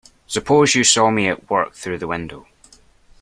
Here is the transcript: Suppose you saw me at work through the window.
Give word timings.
Suppose 0.25 0.73
you 0.73 0.83
saw 0.83 1.11
me 1.11 1.27
at 1.27 1.47
work 1.47 1.75
through 1.75 1.99
the 1.99 2.07
window. 2.07 2.47